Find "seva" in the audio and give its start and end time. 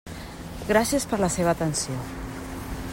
1.35-1.53